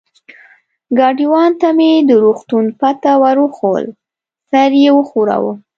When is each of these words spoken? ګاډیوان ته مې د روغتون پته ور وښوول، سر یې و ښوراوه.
ګاډیوان 0.97 1.51
ته 1.61 1.69
مې 1.77 1.91
د 2.07 2.09
روغتون 2.23 2.65
پته 2.79 3.11
ور 3.21 3.37
وښوول، 3.41 3.85
سر 4.49 4.71
یې 4.81 4.89
و 4.95 4.99
ښوراوه. 5.09 5.53